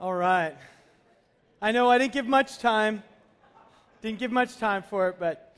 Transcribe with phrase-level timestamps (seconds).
[0.00, 0.56] All right.
[1.60, 3.02] I know I didn't give much time.
[4.00, 5.54] Didn't give much time for it, but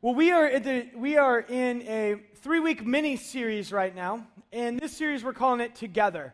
[0.00, 4.96] well, we are the, we are in a three-week mini series right now, and this
[4.96, 6.32] series we're calling it Together.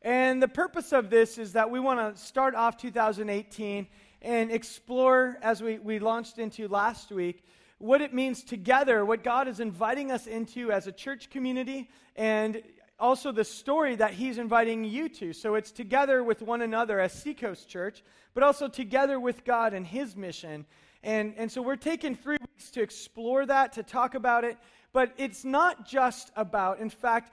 [0.00, 3.86] And the purpose of this is that we want to start off 2018
[4.22, 7.44] and explore, as we, we launched into last week,
[7.76, 12.62] what it means together, what God is inviting us into as a church community, and
[12.98, 15.32] also the story that he's inviting you to.
[15.32, 18.02] So it's together with one another as Seacoast Church,
[18.34, 20.66] but also together with God and his mission.
[21.02, 24.56] And, and so we're taking three weeks to explore that, to talk about it.
[24.92, 27.32] But it's not just about, in fact,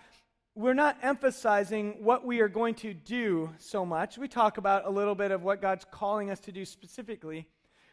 [0.53, 4.17] we're not emphasizing what we are going to do so much.
[4.17, 7.47] We talk about a little bit of what God's calling us to do specifically.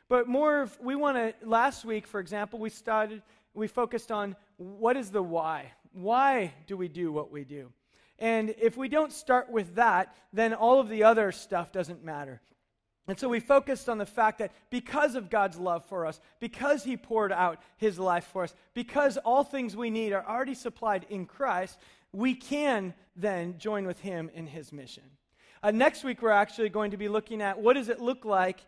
[0.08, 3.22] But more of, we want to, last week, for example, we started,
[3.54, 5.72] we focused on what is the why?
[5.92, 7.72] Why do we do what we do?
[8.18, 12.40] And if we don't start with that, then all of the other stuff doesn't matter.
[13.08, 16.84] And so we focused on the fact that because of God's love for us, because
[16.84, 21.04] He poured out His life for us, because all things we need are already supplied
[21.08, 21.78] in Christ,
[22.12, 25.02] we can then join with Him in His mission.
[25.64, 28.60] Uh, next week, we're actually going to be looking at what does it look like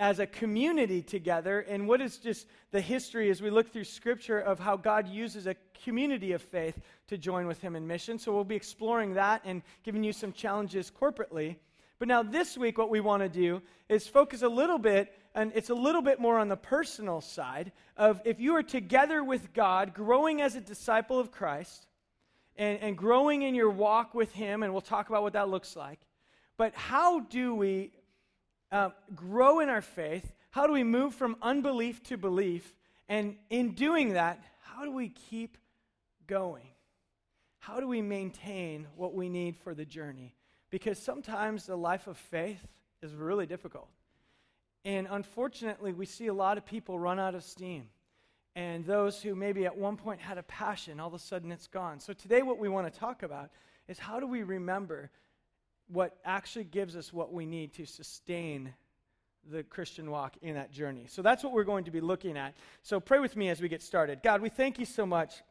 [0.00, 4.38] as a community together and what is just the history as we look through scripture
[4.38, 8.18] of how God uses a community of faith to join with him in mission.
[8.18, 11.56] So we'll be exploring that and giving you some challenges corporately.
[11.98, 15.52] But now this week what we want to do is focus a little bit and
[15.54, 19.52] it's a little bit more on the personal side of if you are together with
[19.52, 21.86] God, growing as a disciple of Christ
[22.56, 25.76] and, and growing in your walk with him and we'll talk about what that looks
[25.76, 26.00] like.
[26.56, 27.92] But how do we
[28.72, 30.32] uh, grow in our faith?
[30.50, 32.74] How do we move from unbelief to belief?
[33.08, 35.58] And in doing that, how do we keep
[36.26, 36.68] going?
[37.58, 40.34] How do we maintain what we need for the journey?
[40.70, 42.64] Because sometimes the life of faith
[43.02, 43.88] is really difficult.
[44.84, 47.88] And unfortunately, we see a lot of people run out of steam.
[48.56, 51.66] And those who maybe at one point had a passion, all of a sudden it's
[51.66, 52.00] gone.
[52.00, 53.50] So today, what we want to talk about
[53.88, 55.10] is how do we remember
[55.92, 58.72] what actually gives us what we need to sustain
[59.50, 61.06] the Christian walk in that journey.
[61.08, 62.54] So that's what we're going to be looking at.
[62.82, 64.22] So pray with me as we get started.
[64.22, 65.42] God, we thank you so much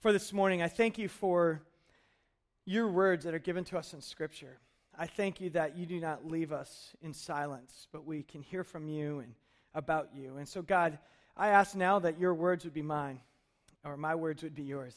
[0.00, 0.62] for this morning.
[0.62, 1.62] I thank you for
[2.64, 4.58] your words that are given to us in Scripture.
[4.98, 8.64] I thank you that you do not leave us in silence, but we can hear
[8.64, 9.34] from you and
[9.74, 10.38] about you.
[10.38, 10.98] And so, God,
[11.36, 13.20] I ask now that your words would be mine,
[13.84, 14.96] or my words would be yours.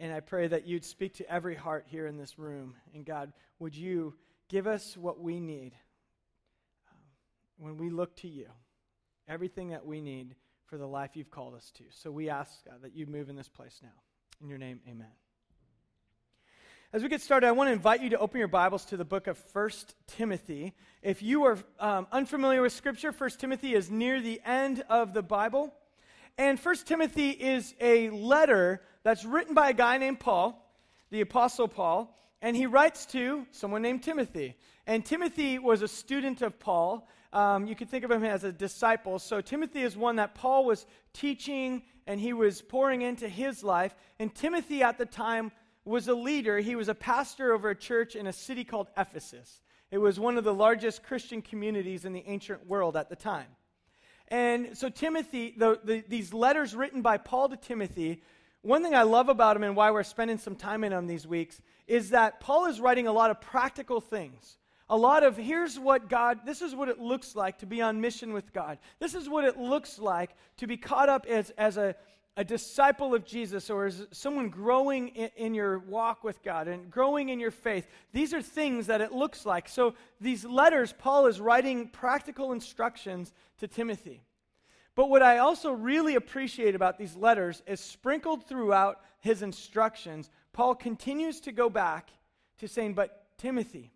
[0.00, 2.74] And I pray that you'd speak to every heart here in this room.
[2.94, 4.14] And God, would you
[4.48, 5.74] give us what we need
[6.90, 6.96] um,
[7.58, 8.46] when we look to you?
[9.28, 11.84] Everything that we need for the life you've called us to.
[11.90, 13.90] So we ask God, that you move in this place now.
[14.40, 15.12] In your name, amen.
[16.94, 19.04] As we get started, I want to invite you to open your Bibles to the
[19.04, 19.70] book of 1
[20.06, 20.72] Timothy.
[21.02, 25.22] If you are um, unfamiliar with Scripture, 1 Timothy is near the end of the
[25.22, 25.74] Bible.
[26.40, 30.74] And 1 Timothy is a letter that's written by a guy named Paul,
[31.10, 34.56] the Apostle Paul, and he writes to someone named Timothy.
[34.86, 37.06] And Timothy was a student of Paul.
[37.34, 39.18] Um, you could think of him as a disciple.
[39.18, 43.94] So Timothy is one that Paul was teaching and he was pouring into his life.
[44.18, 45.52] And Timothy at the time
[45.84, 46.58] was a leader.
[46.58, 49.60] He was a pastor over a church in a city called Ephesus.
[49.90, 53.48] It was one of the largest Christian communities in the ancient world at the time.
[54.30, 58.22] And so, Timothy, the, the, these letters written by Paul to Timothy,
[58.62, 61.26] one thing I love about them and why we're spending some time in them these
[61.26, 64.58] weeks is that Paul is writing a lot of practical things.
[64.88, 68.00] A lot of here's what God, this is what it looks like to be on
[68.00, 68.78] mission with God.
[68.98, 71.94] This is what it looks like to be caught up as, as a,
[72.40, 76.90] a disciple of Jesus or as someone growing in, in, your walk with God and
[76.90, 77.86] growing in your faith.
[78.14, 79.68] These are things that it looks like.
[79.68, 79.92] So,
[80.22, 84.22] these letters, Paul is writing practical instructions to Timothy.
[84.94, 90.74] But what I also really appreciate about these letters is sprinkled throughout his instructions, Paul
[90.74, 92.08] continues to go back
[92.60, 93.92] to saying, But Timothy,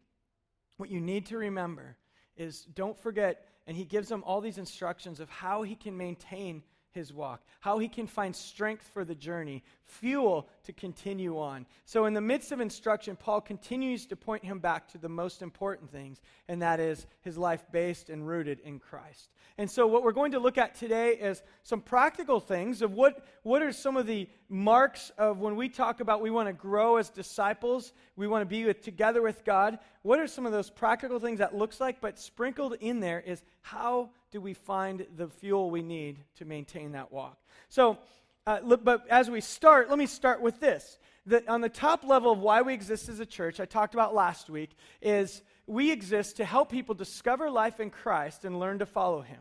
[0.77, 1.97] what you need to remember
[2.37, 6.63] is don't forget, and he gives them all these instructions of how he can maintain
[6.95, 11.67] his walk, how he can find strength for the journey, fuel to continue on.
[11.85, 15.43] So, in the midst of instruction, Paul continues to point him back to the most
[15.43, 19.31] important things, and that is his life based and rooted in Christ.
[19.57, 23.25] And so, what we're going to look at today is some practical things of what,
[23.43, 26.97] what are some of the marks of when we talk about we want to grow
[26.97, 29.79] as disciples, we want to be with, together with God.
[30.03, 32.01] What are some of those practical things that looks like?
[32.01, 36.93] But sprinkled in there is how do we find the fuel we need to maintain
[36.93, 37.39] that walk?
[37.69, 37.99] So,
[38.47, 40.99] uh, but as we start, let me start with this.
[41.27, 44.15] the, on the top level of why we exist as a church, I talked about
[44.15, 44.71] last week,
[45.01, 49.41] is we exist to help people discover life in Christ and learn to follow Him.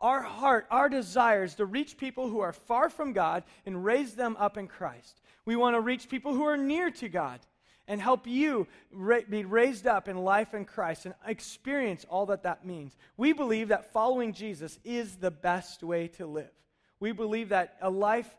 [0.00, 4.14] Our heart, our desire is to reach people who are far from God and raise
[4.14, 5.20] them up in Christ.
[5.44, 7.40] We want to reach people who are near to God
[7.86, 12.44] and help you ra- be raised up in life in Christ and experience all that
[12.44, 12.96] that means.
[13.16, 16.50] We believe that following Jesus is the best way to live.
[16.98, 18.34] We believe that a life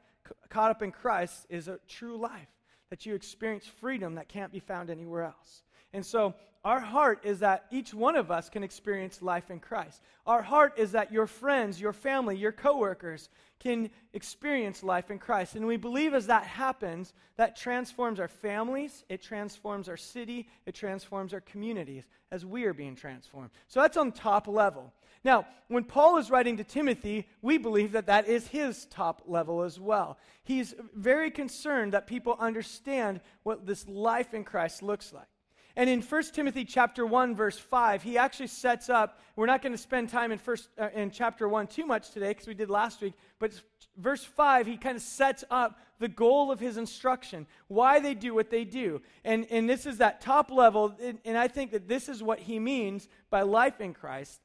[0.49, 2.49] caught up in Christ is a true life,
[2.89, 5.63] that you experience freedom that can't be found anywhere else.
[5.93, 10.01] And so our heart is that each one of us can experience life in Christ.
[10.27, 13.29] Our heart is that your friends, your family, your coworkers
[13.59, 15.55] can experience life in Christ.
[15.55, 20.75] And we believe as that happens, that transforms our families, it transforms our city, it
[20.75, 23.49] transforms our communities as we are being transformed.
[23.67, 24.93] So that's on top level.
[25.23, 29.61] Now, when Paul is writing to Timothy, we believe that that is his top level
[29.61, 30.17] as well.
[30.43, 35.27] He's very concerned that people understand what this life in Christ looks like.
[35.75, 39.71] And in 1 Timothy chapter 1 verse 5, he actually sets up, we're not going
[39.71, 42.69] to spend time in first uh, in chapter 1 too much today because we did
[42.69, 43.53] last week, but
[43.97, 48.33] verse 5 he kind of sets up the goal of his instruction, why they do
[48.33, 49.01] what they do.
[49.23, 52.39] And and this is that top level and, and I think that this is what
[52.39, 54.41] he means by life in Christ.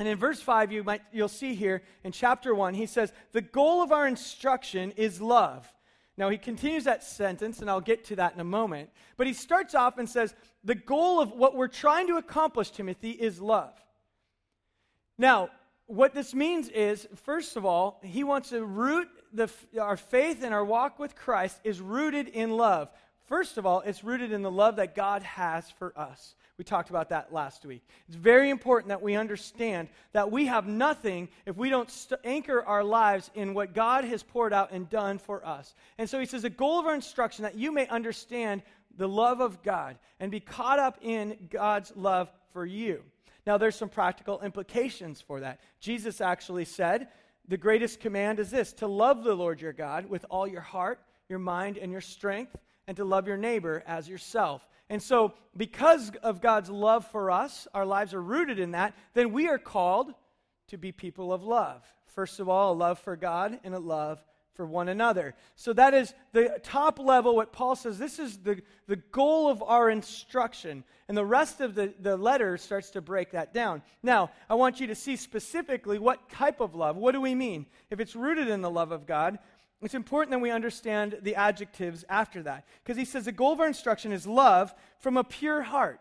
[0.00, 3.42] And in verse 5 you might you'll see here in chapter 1 he says, "The
[3.42, 5.72] goal of our instruction is love."
[6.16, 8.90] Now, he continues that sentence, and I'll get to that in a moment.
[9.16, 13.12] But he starts off and says, The goal of what we're trying to accomplish, Timothy,
[13.12, 13.72] is love.
[15.16, 15.48] Now,
[15.86, 19.48] what this means is, first of all, he wants to root the,
[19.80, 22.90] our faith and our walk with Christ is rooted in love.
[23.24, 26.34] First of all, it's rooted in the love that God has for us.
[26.60, 27.80] We talked about that last week.
[28.06, 32.62] It's very important that we understand that we have nothing if we don't st- anchor
[32.62, 35.74] our lives in what God has poured out and done for us.
[35.96, 38.60] And so he says, the goal of our instruction that you may understand
[38.98, 43.04] the love of God and be caught up in God's love for you.
[43.46, 45.60] Now, there's some practical implications for that.
[45.80, 47.08] Jesus actually said,
[47.48, 51.00] the greatest command is this to love the Lord your God with all your heart,
[51.26, 52.54] your mind, and your strength,
[52.86, 54.68] and to love your neighbor as yourself.
[54.90, 59.32] And so, because of God's love for us, our lives are rooted in that, then
[59.32, 60.12] we are called
[60.68, 61.82] to be people of love.
[62.06, 64.20] First of all, a love for God and a love
[64.54, 65.36] for one another.
[65.54, 67.98] So, that is the top level, what Paul says.
[67.98, 70.82] This is the, the goal of our instruction.
[71.06, 73.82] And the rest of the, the letter starts to break that down.
[74.02, 76.96] Now, I want you to see specifically what type of love.
[76.96, 77.66] What do we mean?
[77.90, 79.38] If it's rooted in the love of God,
[79.82, 82.66] it's important that we understand the adjectives after that.
[82.82, 86.00] Because he says the goal of our instruction is love from a pure heart.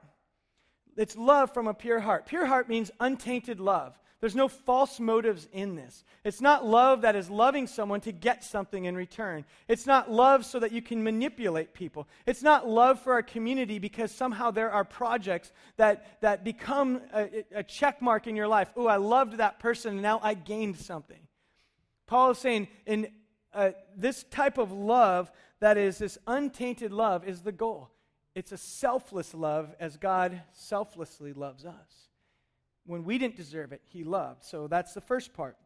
[0.97, 2.25] It's love from a pure heart.
[2.25, 3.97] Pure heart means untainted love.
[4.19, 6.03] There's no false motives in this.
[6.25, 9.45] It's not love that is loving someone to get something in return.
[9.69, 12.05] It's not love so that you can manipulate people.
[12.25, 17.45] It's not love for our community because somehow there are projects that, that become a,
[17.55, 18.69] a check mark in your life.
[18.75, 21.21] Oh, I loved that person and now I gained something.
[22.05, 23.07] Paul is saying in
[23.53, 27.89] uh, this type of love that is this untainted love is the goal.
[28.35, 32.09] It's a selfless love as God selflessly loves us.
[32.85, 34.43] When we didn't deserve it, He loved.
[34.43, 35.57] So that's the first part.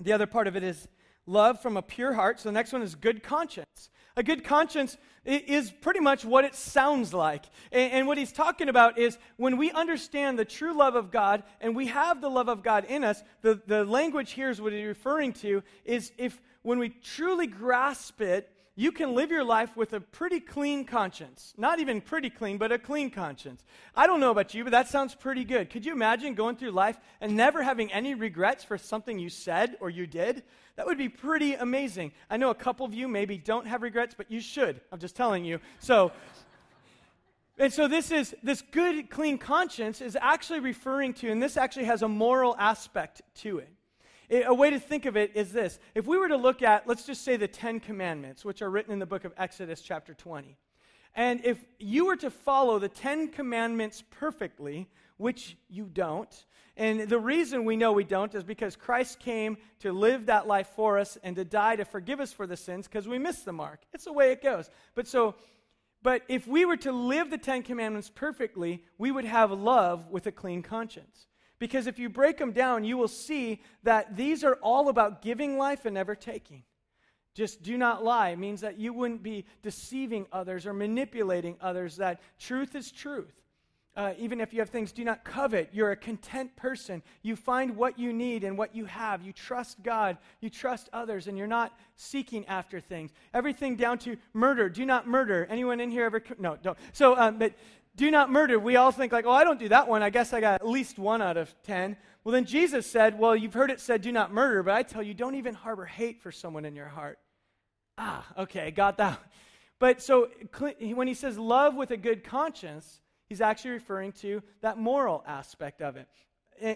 [0.00, 0.88] The other part of it is
[1.30, 2.40] love from a pure heart.
[2.40, 3.90] So the next one is good conscience.
[4.16, 7.44] A good conscience is pretty much what it sounds like.
[7.70, 11.76] And, what he's talking about is when we understand the true love of God and
[11.76, 14.86] we have the love of God in us, the, the language here is what he's
[14.86, 19.92] referring to is if when we truly grasp it, you can live your life with
[19.92, 21.52] a pretty clean conscience.
[21.58, 23.62] Not even pretty clean, but a clean conscience.
[23.94, 25.68] I don't know about you, but that sounds pretty good.
[25.68, 29.76] Could you imagine going through life and never having any regrets for something you said
[29.82, 30.44] or you did?
[30.76, 32.12] That would be pretty amazing.
[32.30, 34.80] I know a couple of you maybe don't have regrets, but you should.
[34.90, 35.60] I'm just telling you.
[35.80, 36.10] So,
[37.58, 41.84] and so this is this good clean conscience is actually referring to and this actually
[41.84, 43.68] has a moral aspect to it
[44.30, 45.78] a way to think of it is this.
[45.94, 48.92] If we were to look at, let's just say, the Ten Commandments, which are written
[48.92, 50.56] in the book of Exodus, chapter 20,
[51.14, 56.44] and if you were to follow the Ten Commandments perfectly, which you don't,
[56.76, 60.68] and the reason we know we don't is because Christ came to live that life
[60.76, 63.52] for us and to die to forgive us for the sins because we missed the
[63.52, 63.80] mark.
[63.92, 64.70] It's the way it goes.
[64.94, 65.34] But so,
[66.02, 70.26] but if we were to live the Ten Commandments perfectly, we would have love with
[70.26, 71.26] a clean conscience.
[71.60, 75.56] Because if you break them down, you will see that these are all about giving
[75.56, 76.64] life and never taking.
[77.34, 82.20] Just do not lie means that you wouldn't be deceiving others or manipulating others, that
[82.38, 83.32] truth is truth.
[83.96, 85.68] uh, even if you have things, do not covet.
[85.72, 87.02] You're a content person.
[87.22, 89.20] You find what you need and what you have.
[89.22, 90.16] You trust God.
[90.40, 93.10] You trust others, and you're not seeking after things.
[93.34, 94.68] Everything down to murder.
[94.68, 95.46] Do not murder.
[95.50, 96.22] Anyone in here ever?
[96.38, 96.78] No, don't.
[96.92, 97.52] So, um, but
[98.00, 98.58] do not murder.
[98.58, 100.02] We all think like, oh, I don't do that one.
[100.02, 101.98] I guess I got at least one out of ten.
[102.24, 105.02] Well, then Jesus said, well, you've heard it said, do not murder, but I tell
[105.02, 107.18] you, don't even harbor hate for someone in your heart.
[107.98, 109.20] Ah, okay, got that.
[109.78, 110.28] But so
[110.80, 115.82] when he says love with a good conscience, he's actually referring to that moral aspect
[115.82, 116.08] of it.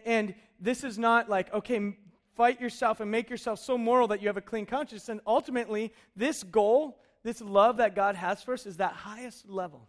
[0.04, 1.96] And this is not like, okay,
[2.36, 5.08] fight yourself and make yourself so moral that you have a clean conscience.
[5.08, 9.88] And ultimately, this goal, this love that God has for us, is that highest level.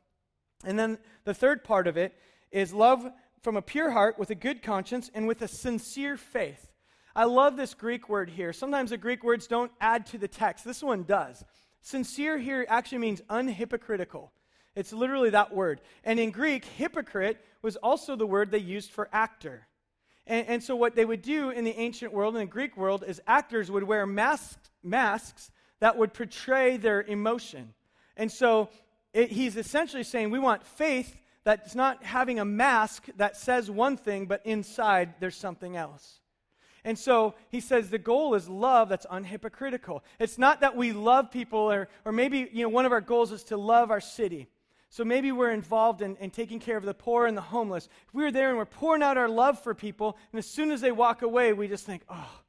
[0.66, 2.14] And then the third part of it
[2.52, 3.06] is love
[3.42, 6.68] from a pure heart with a good conscience and with a sincere faith.
[7.16, 8.52] I love this Greek word here.
[8.52, 10.66] Sometimes the Greek words don't add to the text.
[10.66, 11.46] This one does.
[11.82, 14.30] Sincere here actually means unhypocritical.
[14.76, 15.80] It's literally that word.
[16.04, 19.68] And in Greek, hypocrite was also the word they used for actor.
[20.28, 23.04] And, and, so, what they would do in the ancient world, in the Greek world,
[23.08, 27.74] is actors would wear masks, masks that would portray their emotion.
[28.18, 28.70] And so,
[29.16, 33.96] it, he's essentially saying we want faith that's not having a mask that says one
[33.96, 36.20] thing, but inside there's something else.
[36.84, 40.02] And so he says the goal is love that's unhypocritical.
[40.20, 43.32] It's not that we love people, or, or maybe you know, one of our goals
[43.32, 44.48] is to love our city.
[44.90, 47.88] So maybe we're involved in, in, taking care of the poor and the homeless.
[48.08, 50.82] If we're there and we're pouring out our love for people, and as soon as
[50.82, 52.42] they walk away, we just think, oh,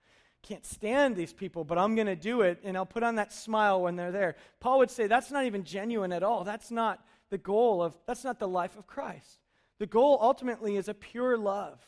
[0.47, 3.33] can't stand these people, but I'm going to do it, and I'll put on that
[3.33, 4.37] smile when they're there.
[4.61, 6.45] Paul would say that's not even genuine at all.
[6.45, 9.41] That's not the goal of, that's not the life of Christ.
[9.79, 11.81] The goal ultimately is a pure love,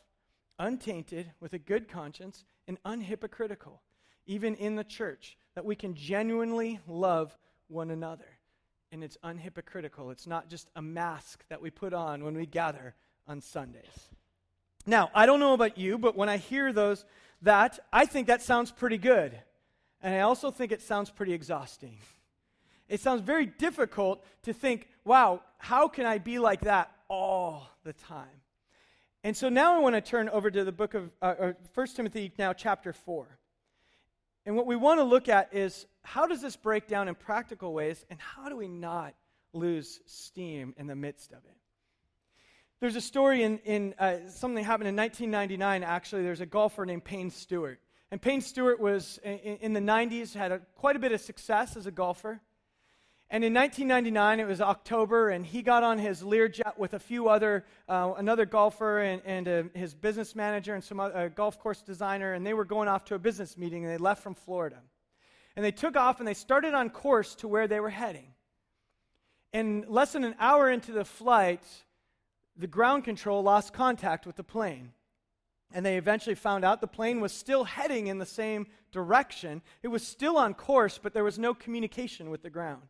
[0.58, 3.78] untainted, with a good conscience, and unhypocritical,
[4.26, 7.36] even in the church, that we can genuinely love
[7.68, 8.38] one another
[8.92, 10.10] and it's unhypocritical.
[10.12, 12.94] It's not just a mask that we put on when we gather
[13.26, 14.08] on Sundays.
[14.86, 17.04] Now, I don't know about you, but when I hear those
[17.42, 19.38] that, I think that sounds pretty good.
[20.00, 21.98] And I also think it sounds pretty exhausting.
[22.88, 27.92] It sounds very difficult to think, wow, how can I be like that all the
[27.92, 28.26] time?
[29.24, 32.32] And so now I want to turn over to the book of uh, 1 Timothy,
[32.38, 33.26] now chapter 4.
[34.46, 37.74] And what we want to look at is how does this break down in practical
[37.74, 39.14] ways, and how do we not
[39.52, 41.57] lose steam in the midst of it?
[42.80, 46.22] There's a story in, in uh, something happened in 1999, actually.
[46.22, 47.80] There's a golfer named Payne Stewart.
[48.12, 51.76] And Payne Stewart was, in, in the 90s, had a, quite a bit of success
[51.76, 52.40] as a golfer.
[53.30, 57.28] And in 1999, it was October, and he got on his Learjet with a few
[57.28, 61.82] other, uh, another golfer and, and uh, his business manager and some other, golf course
[61.82, 64.78] designer, and they were going off to a business meeting, and they left from Florida.
[65.56, 68.28] And they took off, and they started on course to where they were heading.
[69.52, 71.64] And less than an hour into the flight,
[72.58, 74.92] the ground control lost contact with the plane.
[75.72, 79.62] And they eventually found out the plane was still heading in the same direction.
[79.82, 82.82] It was still on course, but there was no communication with the ground.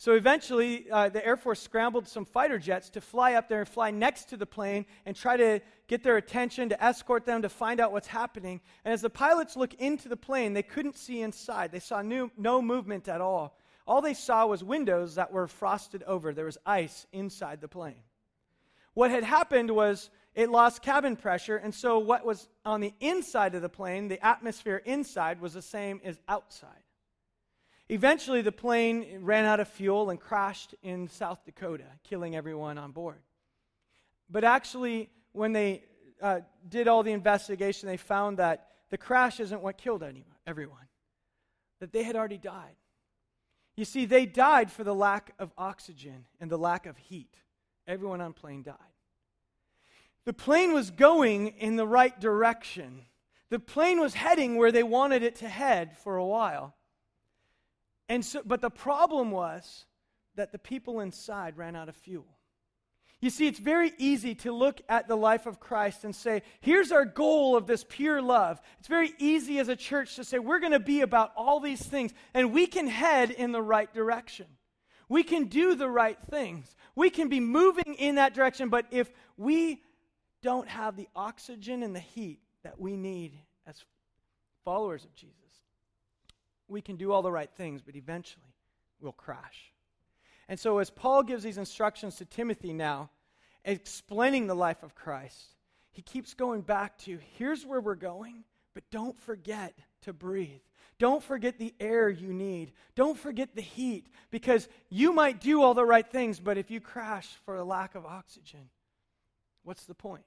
[0.00, 3.68] So eventually, uh, the Air Force scrambled some fighter jets to fly up there and
[3.68, 7.48] fly next to the plane and try to get their attention, to escort them, to
[7.48, 8.60] find out what's happening.
[8.84, 11.72] And as the pilots looked into the plane, they couldn't see inside.
[11.72, 13.58] They saw new, no movement at all.
[13.88, 16.32] All they saw was windows that were frosted over.
[16.32, 18.04] There was ice inside the plane.
[18.98, 23.54] What had happened was it lost cabin pressure, and so what was on the inside
[23.54, 26.82] of the plane, the atmosphere inside, was the same as outside.
[27.88, 32.90] Eventually, the plane ran out of fuel and crashed in South Dakota, killing everyone on
[32.90, 33.20] board.
[34.28, 35.84] But actually, when they
[36.20, 40.88] uh, did all the investigation, they found that the crash isn't what killed anyone, everyone,
[41.78, 42.74] that they had already died.
[43.76, 47.36] You see, they died for the lack of oxygen and the lack of heat.
[47.86, 48.87] Everyone on plane died.
[50.28, 53.06] The plane was going in the right direction.
[53.48, 56.74] The plane was heading where they wanted it to head for a while.
[58.10, 59.86] And so, but the problem was
[60.34, 62.26] that the people inside ran out of fuel.
[63.22, 66.92] You see, it's very easy to look at the life of Christ and say, here's
[66.92, 68.60] our goal of this pure love.
[68.80, 71.82] It's very easy as a church to say, we're going to be about all these
[71.82, 74.44] things, and we can head in the right direction.
[75.08, 76.76] We can do the right things.
[76.94, 79.80] We can be moving in that direction, but if we
[80.42, 83.84] don't have the oxygen and the heat that we need as
[84.64, 85.34] followers of Jesus,
[86.68, 88.54] we can do all the right things, but eventually
[89.00, 89.72] we'll crash.
[90.48, 93.10] And so, as Paul gives these instructions to Timothy now,
[93.64, 95.56] explaining the life of Christ,
[95.90, 100.60] he keeps going back to here's where we're going, but don't forget to breathe.
[100.98, 102.72] Don't forget the air you need.
[102.94, 106.80] Don't forget the heat, because you might do all the right things, but if you
[106.80, 108.68] crash for a lack of oxygen,
[109.68, 110.24] what's the point?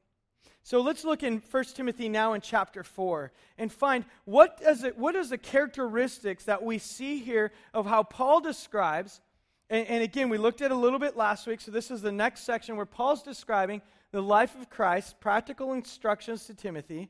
[0.63, 4.97] So let's look in 1 Timothy now in chapter 4 and find what is it
[4.97, 9.19] what is the characteristics that we see here of how Paul describes
[9.69, 12.11] and, and again we looked at a little bit last week so this is the
[12.11, 13.81] next section where Paul's describing
[14.11, 17.09] the life of Christ, practical instructions to Timothy.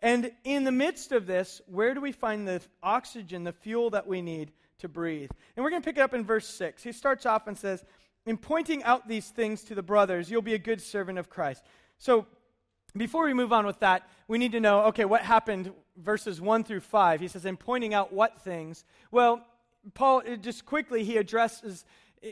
[0.00, 4.06] And in the midst of this, where do we find the oxygen, the fuel that
[4.06, 5.30] we need to breathe?
[5.56, 6.82] And we're going to pick it up in verse 6.
[6.82, 7.84] He starts off and says,
[8.30, 11.64] In pointing out these things to the brothers, you'll be a good servant of Christ.
[11.98, 12.28] So
[12.96, 16.62] before we move on with that, we need to know okay, what happened verses 1
[16.62, 17.18] through 5.
[17.18, 18.84] He says, in pointing out what things.
[19.10, 19.44] Well,
[19.94, 21.84] Paul, uh, just quickly, he addresses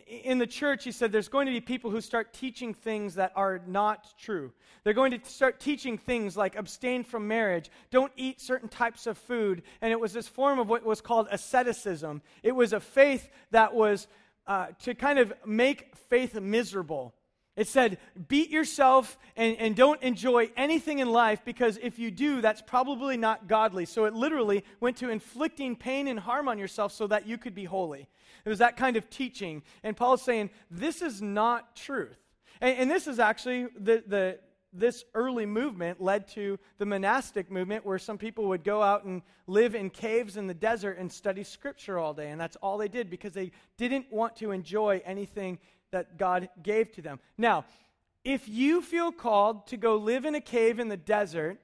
[0.07, 3.33] in the church, he said there's going to be people who start teaching things that
[3.35, 4.53] are not true.
[4.85, 9.19] They're going to start teaching things like abstain from marriage, don't eat certain types of
[9.19, 9.63] food.
[9.81, 12.23] And it was this form of what was called asceticism.
[12.45, 14.07] It was a faith that was
[14.49, 17.15] uh, to kind of make faith miserable.
[17.55, 22.41] It said, beat yourself and, and don't enjoy anything in life because if you do,
[22.41, 23.85] that's probably not godly.
[23.85, 27.55] So it literally went to inflicting pain and harm on yourself so that you could
[27.55, 28.09] be holy.
[28.45, 29.63] It was that kind of teaching.
[29.83, 32.17] And Paul's saying, this is not truth.
[32.61, 34.39] And, and this is actually the, the,
[34.79, 39.23] this early movement led to the monastic movement where some people would go out and
[39.47, 42.31] live in caves in the desert and study scripture all day.
[42.31, 45.59] And that's all they did because they didn't want to enjoy anything
[45.91, 47.19] that God gave to them.
[47.37, 47.65] Now,
[48.25, 51.59] if you feel called to go live in a cave in the desert,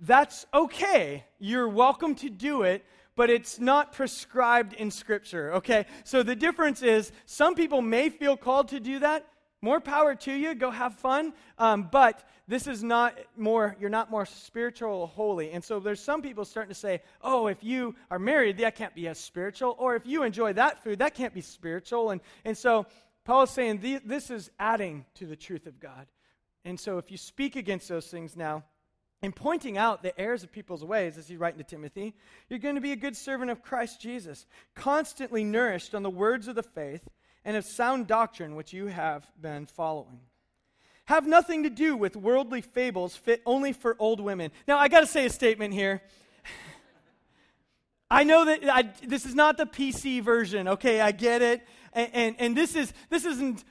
[0.00, 1.24] that's okay.
[1.38, 5.86] You're welcome to do it, but it's not prescribed in Scripture, okay?
[6.04, 9.26] So the difference is some people may feel called to do that.
[9.64, 10.56] More power to you.
[10.56, 11.32] Go have fun.
[11.56, 15.52] Um, but this is not more, you're not more spiritual holy.
[15.52, 18.94] And so there's some people starting to say, oh, if you are married, that can't
[18.94, 19.76] be as spiritual.
[19.78, 22.10] Or if you enjoy that food, that can't be spiritual.
[22.10, 22.86] And, and so
[23.24, 26.08] Paul is saying this is adding to the truth of God.
[26.64, 28.64] And so if you speak against those things now,
[29.24, 32.12] and pointing out the errors of people's ways, as he's writing to Timothy,
[32.48, 36.48] you're going to be a good servant of Christ Jesus, constantly nourished on the words
[36.48, 37.08] of the faith
[37.44, 40.20] and of sound doctrine which you have been following.
[41.06, 44.50] Have nothing to do with worldly fables fit only for old women.
[44.68, 46.00] Now, I got to say a statement here.
[48.10, 51.00] I know that I, this is not the PC version, okay?
[51.00, 51.62] I get it.
[51.92, 53.64] And, and, and this, is, this isn't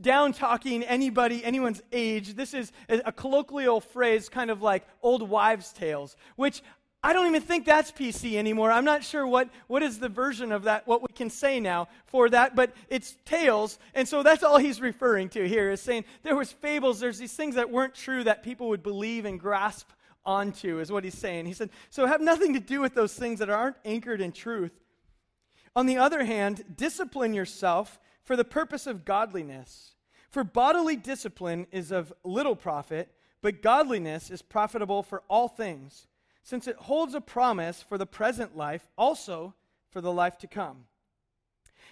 [0.00, 2.34] down talking anybody, anyone's age.
[2.34, 6.62] This is a, a colloquial phrase, kind of like old wives' tales, which
[7.02, 8.70] I don't even think that's PC anymore.
[8.70, 11.88] I'm not sure what, what is the version of that, what we can say now
[12.04, 13.78] for that, but it's tales.
[13.94, 17.32] And so that's all he's referring to here is saying there was fables, there's these
[17.32, 19.88] things that weren't true that people would believe and grasp
[20.26, 21.46] onto, is what he's saying.
[21.46, 24.78] He said, so have nothing to do with those things that aren't anchored in truth.
[25.74, 29.94] On the other hand, discipline yourself for the purpose of godliness.
[30.30, 33.10] For bodily discipline is of little profit,
[33.40, 36.06] but godliness is profitable for all things,
[36.42, 39.54] since it holds a promise for the present life, also
[39.90, 40.84] for the life to come.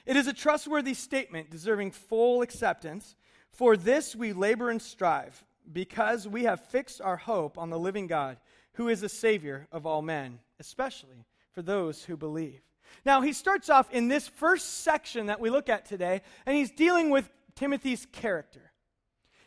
[0.06, 3.16] It is a trustworthy statement deserving full acceptance.
[3.50, 8.06] For this we labor and strive, because we have fixed our hope on the living
[8.06, 8.38] God,
[8.74, 12.60] who is the Savior of all men, especially for those who believe.
[13.04, 16.70] Now, he starts off in this first section that we look at today, and he's
[16.70, 18.67] dealing with Timothy's character.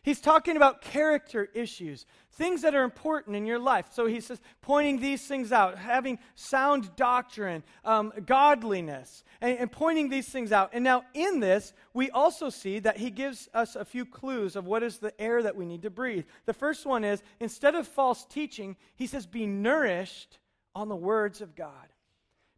[0.04, 3.86] He's talking about character issues, things that are important in your life.
[3.92, 10.10] So he says, pointing these things out, having sound doctrine, um, godliness, and, and pointing
[10.10, 10.72] these things out.
[10.74, 14.66] And now, in this, we also see that he gives us a few clues of
[14.66, 16.26] what is the air that we need to breathe.
[16.48, 20.40] The first one is instead of false teaching, he says, be nourished
[20.74, 21.90] on the words of God.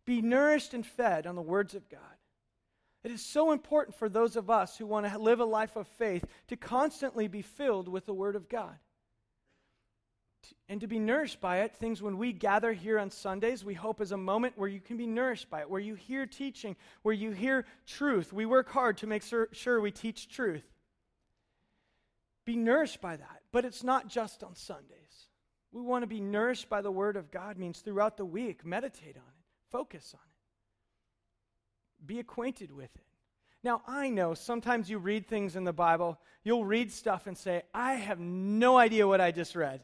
[0.06, 2.00] Be nourished and fed on the words of God.
[3.04, 5.88] It is so important for those of us who want to live a life of
[5.88, 8.76] faith to constantly be filled with the Word of God.
[10.70, 14.02] And to be nourished by it, things when we gather here on Sundays, we hope
[14.02, 17.14] is a moment where you can be nourished by it, where you hear teaching, where
[17.14, 18.32] you hear truth.
[18.32, 20.66] We work hard to make sure we teach truth.
[22.46, 23.42] Be nourished by that.
[23.52, 25.28] But it's not just on Sundays.
[25.72, 29.16] We want to be nourished by the Word of God, means throughout the week, meditate
[29.16, 29.46] on it.
[29.72, 30.33] Focus on it.
[32.06, 33.02] Be acquainted with it.
[33.64, 37.64] Now, I know sometimes you read things in the Bible, you'll read stuff and say,
[37.74, 39.82] I have no idea what I just read.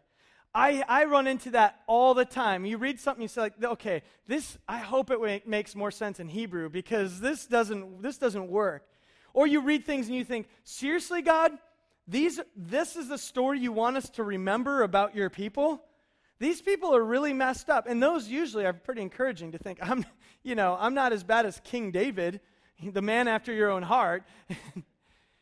[0.53, 2.65] I, I run into that all the time.
[2.65, 6.27] You read something, you say, like, okay, this, I hope it makes more sense in
[6.27, 8.83] Hebrew because this doesn't, this doesn't work.
[9.33, 11.51] Or you read things and you think, seriously, God,
[12.07, 15.83] these, this is the story you want us to remember about your people?
[16.39, 17.85] These people are really messed up.
[17.87, 20.05] And those usually are pretty encouraging to think, I'm,
[20.43, 22.39] you know, I'm not as bad as King David,
[22.83, 24.23] the man after your own heart.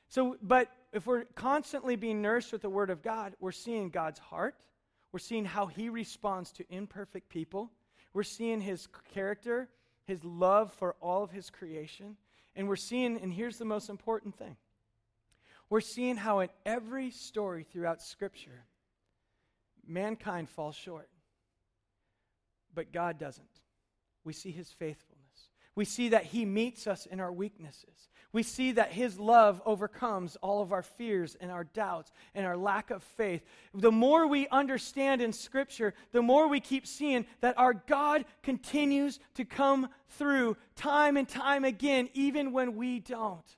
[0.10, 4.19] so, but if we're constantly being nourished with the Word of God, we're seeing God's
[4.19, 4.55] heart.
[5.12, 7.71] We're seeing how He responds to imperfect people.
[8.13, 9.69] We're seeing His character,
[10.05, 12.17] His love for all of His creation.
[12.55, 14.57] And we're seeing, and here's the most important thing
[15.69, 18.63] we're seeing how in every story throughout Scripture,
[19.88, 21.10] mankind falls short,
[22.73, 23.45] but God doesn't.
[24.23, 25.17] We see His faithfulness.
[25.76, 28.10] We see that He meets us in our weaknesses.
[28.34, 32.58] We see that His love overcomes all of our fears and our doubts and our
[32.58, 33.43] lack of faith.
[33.73, 39.19] The more we understand in Scripture, the more we keep seeing that our God continues
[39.36, 43.56] to come through time and time again, even when we don't.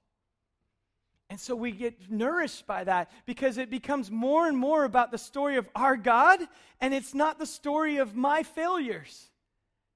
[1.30, 5.18] And so we get nourished by that because it becomes more and more about the
[5.18, 6.40] story of our God,
[6.82, 9.30] and it's not the story of my failures,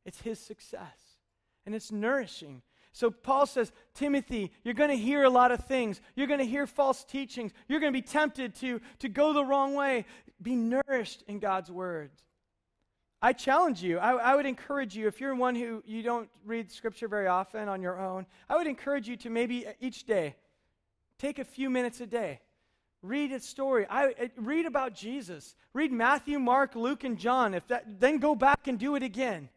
[0.06, 1.14] it's His success
[1.66, 2.62] and it's nourishing.
[2.92, 6.00] So Paul says, Timothy, you're going to hear a lot of things.
[6.16, 7.52] You're going to hear false teachings.
[7.68, 10.06] You're going to be tempted to, to go the wrong way.
[10.42, 12.22] Be nourished in God's words.
[13.20, 13.98] I challenge you.
[13.98, 17.70] I, I, would encourage you, if you're one who you don't read scripture very often
[17.70, 20.36] on your own, I would encourage you to maybe each day
[21.18, 22.40] take a few minutes a day.
[23.02, 23.86] Read a story.
[23.90, 25.56] I, read about Jesus.
[25.74, 27.54] Read Matthew, Mark, Luke, and John.
[27.54, 29.50] If that, then go back and do it again.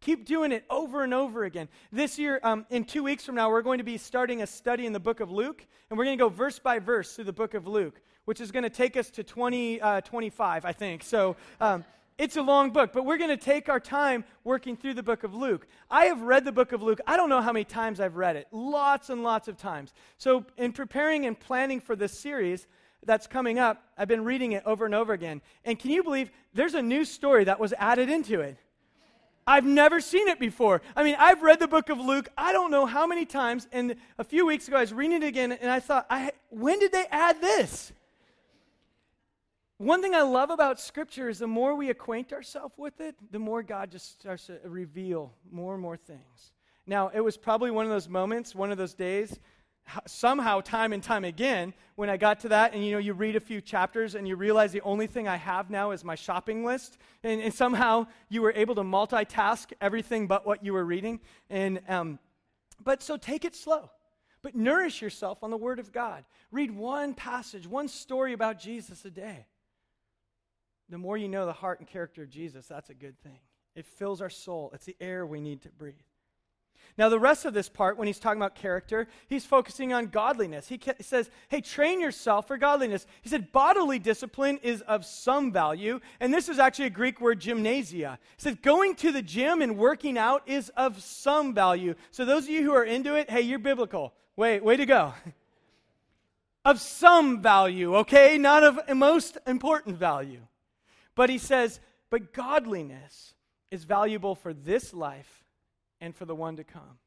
[0.00, 1.68] Keep doing it over and over again.
[1.90, 4.86] This year, um, in two weeks from now, we're going to be starting a study
[4.86, 7.32] in the book of Luke, and we're going to go verse by verse through the
[7.32, 11.02] book of Luke, which is going to take us to 20, uh, 25, I think.
[11.02, 11.84] So um,
[12.18, 15.24] it's a long book, but we're going to take our time working through the book
[15.24, 15.66] of Luke.
[15.90, 17.00] I have read the book of Luke.
[17.06, 19.92] I don't know how many times I've read it, lots and lots of times.
[20.16, 22.66] So, in preparing and planning for this series,
[23.04, 25.42] that's coming up, I've been reading it over and over again.
[25.64, 28.56] And can you believe there's a new story that was added into it?
[29.46, 30.80] I've never seen it before.
[30.96, 33.96] I mean, I've read the book of Luke, I don't know how many times, and
[34.18, 36.92] a few weeks ago I was reading it again, and I thought, I, when did
[36.92, 37.92] they add this?
[39.78, 43.38] One thing I love about Scripture is the more we acquaint ourselves with it, the
[43.38, 46.52] more God just starts to reveal more and more things.
[46.86, 49.38] Now, it was probably one of those moments, one of those days
[50.06, 53.36] somehow time and time again when i got to that and you know you read
[53.36, 56.64] a few chapters and you realize the only thing i have now is my shopping
[56.64, 56.96] list.
[57.22, 61.20] And, and somehow you were able to multitask everything but what you were reading.
[61.50, 62.18] And um,
[62.82, 63.90] but so take it slow.
[64.42, 66.24] But nourish yourself on the word of god.
[66.50, 69.46] Read one passage one story about jesus a day
[70.94, 73.38] the more you know the heart and character of jesus that's a good thing
[73.74, 75.94] it fills our soul it's the air we need to breathe
[76.96, 80.68] now, the rest of this part, when he's talking about character, he's focusing on godliness.
[80.68, 83.04] He says, Hey, train yourself for godliness.
[83.22, 85.98] He said, Bodily discipline is of some value.
[86.20, 88.18] And this is actually a Greek word, gymnasia.
[88.36, 91.96] He said, Going to the gym and working out is of some value.
[92.12, 94.14] So, those of you who are into it, hey, you're biblical.
[94.36, 95.14] Wait, way to go.
[96.64, 98.38] of some value, okay?
[98.38, 100.42] Not of most important value.
[101.14, 103.34] But he says, But godliness
[103.70, 105.44] is valuable for this life
[106.00, 106.98] and for the one to come.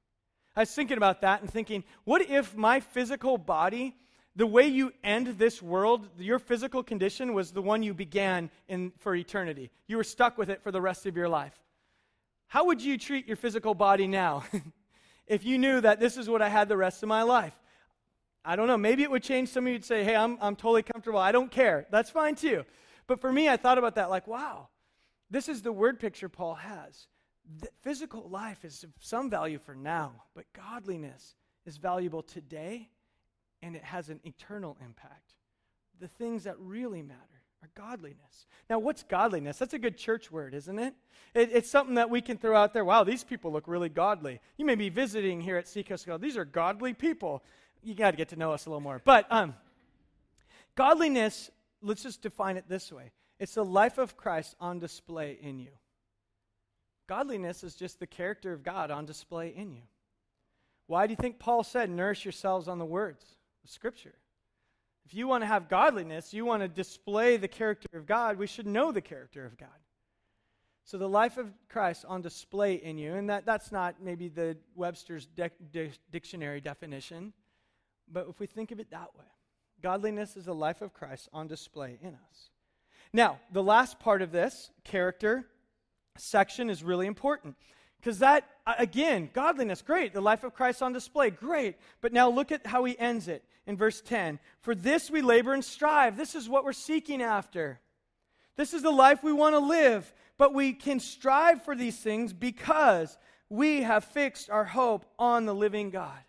[0.55, 3.95] I was thinking about that and thinking, what if my physical body,
[4.35, 8.91] the way you end this world, your physical condition was the one you began in
[8.97, 9.69] for eternity?
[9.85, 11.53] You were stuck with it for the rest of your life.
[12.47, 14.45] How would you treat your physical body now
[15.27, 17.53] if you knew that this is what I had the rest of my life?
[18.43, 18.77] I don't know.
[18.77, 19.49] Maybe it would change.
[19.49, 21.19] Some of you would say, hey, I'm, I'm totally comfortable.
[21.19, 21.85] I don't care.
[21.91, 22.65] That's fine too.
[23.07, 24.69] But for me, I thought about that like, wow,
[25.29, 27.07] this is the word picture Paul has
[27.81, 32.89] physical life is of some value for now, but godliness is valuable today
[33.61, 35.33] and it has an eternal impact.
[35.99, 37.21] The things that really matter
[37.63, 38.45] are godliness.
[38.69, 39.57] Now, what's godliness?
[39.57, 40.93] That's a good church word, isn't it?
[41.33, 42.85] it it's something that we can throw out there.
[42.85, 44.39] Wow, these people look really godly.
[44.57, 46.19] You may be visiting here at Seacoast School.
[46.19, 47.43] These are godly people.
[47.81, 49.01] You got to get to know us a little more.
[49.03, 49.55] But um,
[50.75, 51.49] godliness,
[51.87, 55.71] let's just define it this way it's the life of Christ on display in you.
[57.07, 59.83] Godliness is just the character of God on display in you.
[60.87, 63.23] Why do you think Paul said, nourish yourselves on the words
[63.63, 64.15] of Scripture?
[65.05, 68.47] If you want to have godliness, you want to display the character of God, we
[68.47, 69.69] should know the character of God.
[70.83, 74.57] So the life of Christ on display in you, and that, that's not maybe the
[74.75, 77.33] Webster's de- de- dictionary definition,
[78.11, 79.25] but if we think of it that way,
[79.81, 82.49] godliness is the life of Christ on display in us.
[83.13, 85.45] Now, the last part of this, character,
[86.17, 87.55] section is really important.
[87.99, 90.13] Because that, again, godliness, great.
[90.13, 91.77] The life of Christ on display, great.
[92.01, 94.39] But now look at how he ends it in verse 10.
[94.61, 96.15] For this we labor and strive.
[96.15, 97.79] This is what we're seeking after.
[98.55, 100.13] This is the life we want to live.
[100.37, 103.17] But we can strive for these things because
[103.49, 106.19] we have fixed our hope on the living God.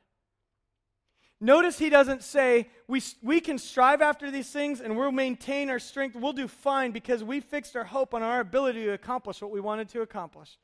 [1.41, 5.79] Notice he doesn't say, we, we can strive after these things and we'll maintain our
[5.79, 6.17] strength.
[6.17, 9.61] We'll do fine because we fixed our hope on our ability to accomplish what we
[9.61, 10.59] wanted to accomplish.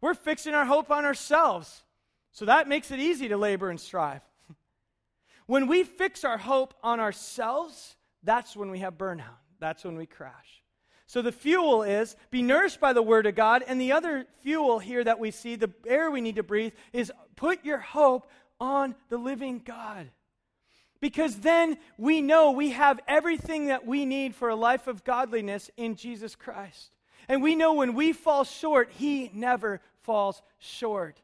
[0.00, 1.82] We're fixing our hope on ourselves.
[2.32, 4.22] So that makes it easy to labor and strive.
[5.46, 9.38] when we fix our hope on ourselves, that's when we have burnout.
[9.58, 10.62] That's when we crash.
[11.06, 13.64] So the fuel is be nourished by the word of God.
[13.66, 17.10] And the other fuel here that we see, the air we need to breathe, is
[17.34, 20.08] put your hope on the living God.
[21.00, 25.70] Because then we know we have everything that we need for a life of godliness
[25.76, 26.94] in Jesus Christ.
[27.28, 31.20] And we know when we fall short, He never falls short.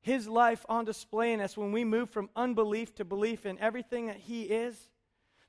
[0.00, 4.06] His life on display in us when we move from unbelief to belief in everything
[4.06, 4.88] that He is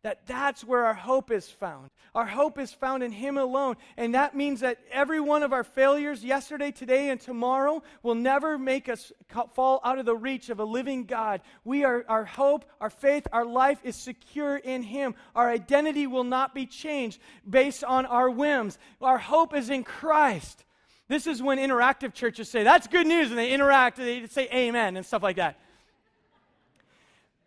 [0.03, 1.89] that that's where our hope is found.
[2.13, 3.77] Our hope is found in Him alone.
[3.95, 8.57] And that means that every one of our failures, yesterday, today, and tomorrow, will never
[8.57, 9.13] make us
[9.53, 11.39] fall out of the reach of a living God.
[11.63, 15.15] We are, our hope, our faith, our life is secure in Him.
[15.35, 18.77] Our identity will not be changed based on our whims.
[19.01, 20.65] Our hope is in Christ.
[21.07, 24.49] This is when interactive churches say, that's good news, and they interact, and they say
[24.53, 25.59] amen and stuff like that.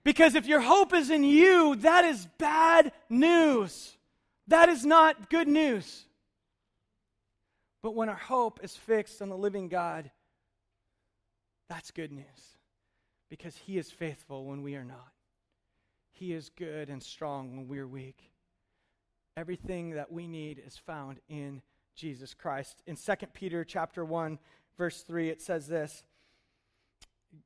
[0.06, 3.96] Because if your hope is in you, that is bad news.
[4.46, 6.04] That is not good news.
[7.82, 10.12] But when our hope is fixed on the living God,
[11.68, 12.24] that's good news.
[13.30, 15.10] Because He is faithful when we are not.
[16.12, 18.30] He is good and strong when we're weak.
[19.36, 21.62] Everything that we need is found in
[21.96, 22.80] Jesus Christ.
[22.86, 24.38] In 2 Peter chapter 1,
[24.78, 26.04] verse 3, it says this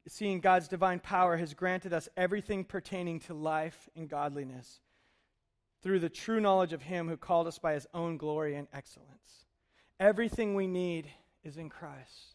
[0.09, 4.81] seeing God's divine power has granted us everything pertaining to life and godliness
[5.83, 9.47] through the true knowledge of Him who called us by His own glory and excellence.
[9.99, 11.09] Everything we need
[11.45, 12.35] is in Christ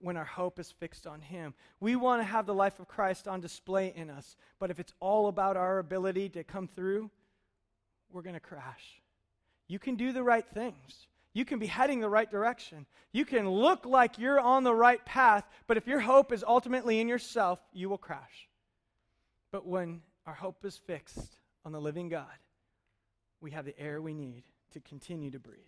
[0.00, 1.54] when our hope is fixed on Him.
[1.80, 4.92] We want to have the life of Christ on display in us, but if it's
[5.00, 7.10] all about our ability to come through,
[8.10, 9.00] we're going to crash.
[9.66, 11.06] You can do the right things.
[11.34, 12.86] You can be heading the right direction.
[13.12, 17.00] You can look like you're on the right path, but if your hope is ultimately
[17.00, 18.48] in yourself, you will crash.
[19.52, 22.26] But when our hope is fixed on the living God,
[23.40, 25.60] we have the air we need to continue to breathe.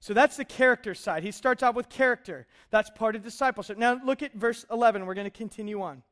[0.00, 1.24] So that's the character side.
[1.24, 2.46] He starts out with character.
[2.70, 3.78] That's part of discipleship.
[3.78, 5.04] Now look at verse 11.
[5.06, 6.02] We're going to continue on.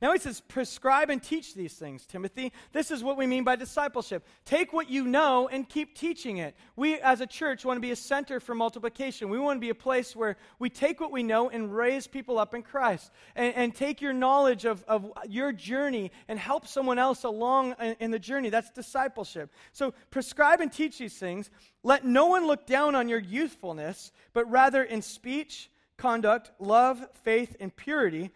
[0.00, 2.52] Now he says, prescribe and teach these things, Timothy.
[2.72, 4.26] This is what we mean by discipleship.
[4.44, 6.54] Take what you know and keep teaching it.
[6.76, 9.28] We, as a church, want to be a center for multiplication.
[9.28, 12.38] We want to be a place where we take what we know and raise people
[12.38, 13.10] up in Christ.
[13.36, 17.96] And, and take your knowledge of, of your journey and help someone else along in,
[18.00, 18.50] in the journey.
[18.50, 19.52] That's discipleship.
[19.72, 21.50] So prescribe and teach these things.
[21.82, 27.56] Let no one look down on your youthfulness, but rather in speech, conduct, love, faith,
[27.60, 28.30] and purity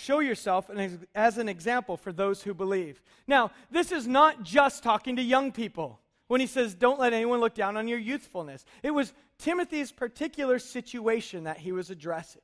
[0.00, 0.70] Show yourself
[1.14, 3.02] as an example for those who believe.
[3.26, 7.40] Now, this is not just talking to young people when he says, Don't let anyone
[7.40, 8.64] look down on your youthfulness.
[8.82, 12.40] It was Timothy's particular situation that he was addressing.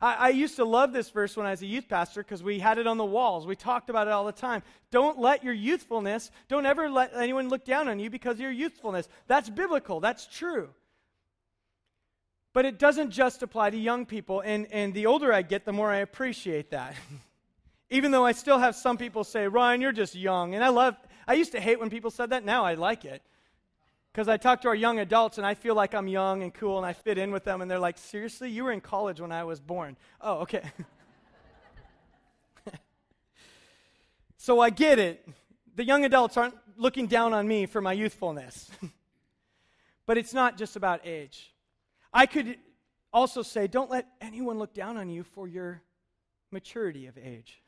[0.00, 2.58] I, I used to love this verse when I was a youth pastor because we
[2.58, 3.46] had it on the walls.
[3.46, 4.64] We talked about it all the time.
[4.90, 8.50] Don't let your youthfulness, don't ever let anyone look down on you because of your
[8.50, 9.08] youthfulness.
[9.28, 10.70] That's biblical, that's true.
[12.52, 14.40] But it doesn't just apply to young people.
[14.40, 16.94] And, and the older I get, the more I appreciate that.
[17.90, 20.54] Even though I still have some people say, Ryan, you're just young.
[20.54, 22.44] And I love, I used to hate when people said that.
[22.44, 23.22] Now I like it.
[24.12, 26.76] Because I talk to our young adults and I feel like I'm young and cool
[26.76, 27.62] and I fit in with them.
[27.62, 28.50] And they're like, seriously?
[28.50, 29.96] You were in college when I was born.
[30.20, 30.62] Oh, okay.
[34.36, 35.26] so I get it.
[35.76, 38.70] The young adults aren't looking down on me for my youthfulness.
[40.06, 41.51] but it's not just about age.
[42.12, 42.58] I could
[43.12, 45.82] also say, don't let anyone look down on you for your
[46.50, 47.62] maturity of age.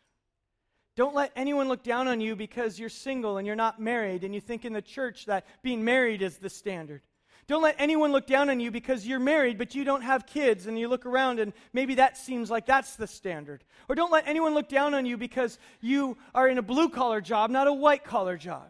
[0.97, 4.35] Don't let anyone look down on you because you're single and you're not married and
[4.35, 7.03] you think in the church that being married is the standard.
[7.47, 10.67] Don't let anyone look down on you because you're married but you don't have kids
[10.67, 13.65] and you look around and maybe that seems like that's the standard.
[13.89, 17.21] Or don't let anyone look down on you because you are in a blue collar
[17.21, 18.69] job, not a white collar job.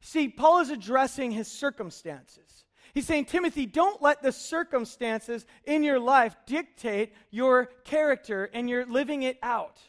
[0.00, 2.64] See, Paul is addressing his circumstances.
[2.94, 8.86] He's saying, Timothy, don't let the circumstances in your life dictate your character and you're
[8.86, 9.80] living it out.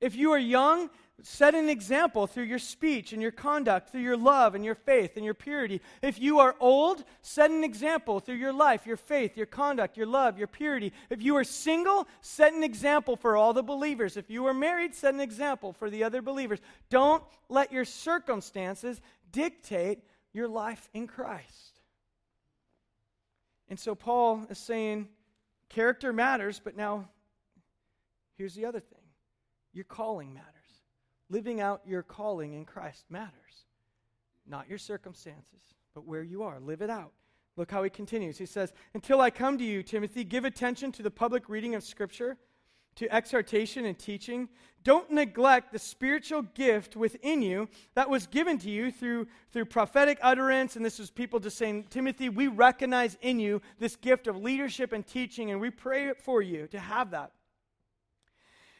[0.00, 0.90] If you are young,
[1.22, 5.16] set an example through your speech and your conduct, through your love and your faith
[5.16, 5.80] and your purity.
[6.02, 10.06] If you are old, set an example through your life, your faith, your conduct, your
[10.06, 10.92] love, your purity.
[11.10, 14.16] If you are single, set an example for all the believers.
[14.16, 16.60] If you are married, set an example for the other believers.
[16.90, 19.00] Don't let your circumstances
[19.32, 21.77] dictate your life in Christ.
[23.68, 25.08] And so Paul is saying
[25.68, 27.08] character matters, but now
[28.36, 28.98] here's the other thing
[29.72, 30.48] your calling matters.
[31.30, 33.66] living out your calling in Christ matters.
[34.46, 36.58] Not your circumstances, but where you are.
[36.58, 37.12] Live it out.
[37.56, 38.38] Look how he continues.
[38.38, 41.84] He says, Until I come to you, Timothy, give attention to the public reading of
[41.84, 42.38] Scripture,
[42.98, 44.48] to exhortation and teaching.
[44.82, 50.18] Don't neglect the spiritual gift within you that was given to you through, through prophetic
[50.20, 50.76] utterance.
[50.76, 54.92] And this is people just saying, Timothy, we recognize in you this gift of leadership
[54.92, 57.32] and teaching, and we pray for you to have that.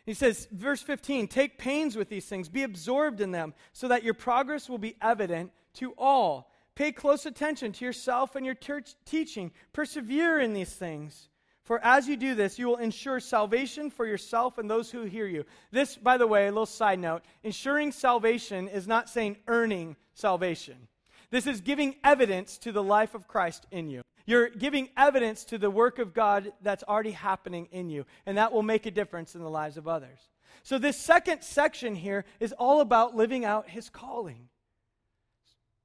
[0.04, 4.02] He says, verse 15, take pains with these things, be absorbed in them, so that
[4.02, 6.50] your progress will be evident to all.
[6.74, 9.52] Pay close attention to yourself and your church teaching.
[9.72, 11.28] Persevere in these things.
[11.68, 15.26] For as you do this, you will ensure salvation for yourself and those who hear
[15.26, 15.44] you.
[15.70, 20.88] This, by the way, a little side note ensuring salvation is not saying earning salvation.
[21.30, 24.00] This is giving evidence to the life of Christ in you.
[24.24, 28.50] You're giving evidence to the work of God that's already happening in you, and that
[28.50, 30.20] will make a difference in the lives of others.
[30.62, 34.48] So, this second section here is all about living out his calling.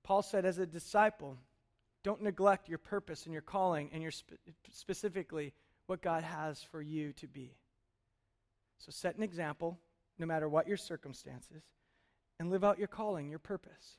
[0.01, 1.37] Paul said, as a disciple,
[2.05, 4.35] don't neglect your purpose and your calling and your spe-
[4.71, 5.53] specifically
[5.87, 7.55] what God has for you to be.
[8.77, 9.79] So set an example,
[10.17, 11.63] no matter what your circumstances,
[12.39, 13.97] and live out your calling, your purpose.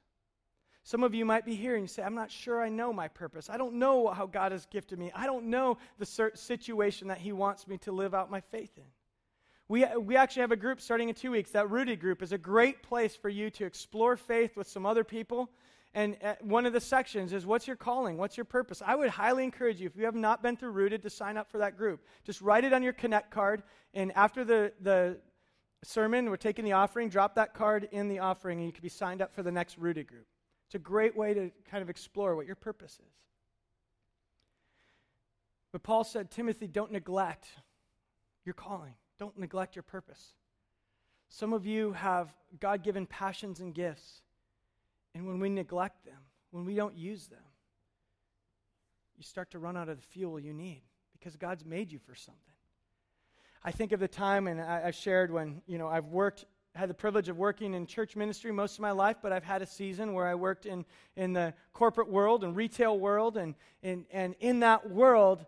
[0.83, 3.09] Some of you might be here and you say, I'm not sure I know my
[3.09, 3.49] purpose.
[3.49, 5.11] I don't know how God has gifted me.
[5.15, 8.85] I don't know the situation that He wants me to live out my faith in.
[9.67, 11.53] We, we actually have a group starting in two weeks.
[11.53, 15.05] That Rooted group is a great place for you to explore faith with some other
[15.05, 15.51] people
[15.95, 18.17] and uh, one of the sections is what's your calling?
[18.17, 18.83] What's your purpose?
[18.85, 21.49] I would highly encourage you, if you have not been through Rooted, to sign up
[21.49, 22.05] for that group.
[22.25, 23.63] Just write it on your Connect card.
[23.95, 25.19] And after the, the
[25.85, 28.89] sermon, we're taking the offering, drop that card in the offering, and you can be
[28.89, 30.27] signed up for the next Rooted group.
[30.67, 33.15] It's a great way to kind of explore what your purpose is.
[35.71, 37.47] But Paul said, Timothy, don't neglect
[38.45, 40.35] your calling, don't neglect your purpose.
[41.29, 44.23] Some of you have God given passions and gifts
[45.15, 46.19] and when we neglect them,
[46.51, 47.39] when we don't use them,
[49.17, 52.15] you start to run out of the fuel you need because God's made you for
[52.15, 52.41] something.
[53.65, 56.91] I think of the time, and I, have shared when, you know, I've worked, had
[56.91, 59.67] the privilege of working in church ministry most of my life, but I've had a
[59.67, 60.85] season where I worked in,
[61.17, 63.39] in the corporate world and retail world.
[63.39, 65.47] And, and, and in that world,